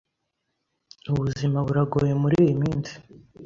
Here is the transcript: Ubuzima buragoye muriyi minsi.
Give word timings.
Ubuzima 1.11 1.57
buragoye 1.65 2.13
muriyi 2.21 2.53
minsi. 2.61 2.93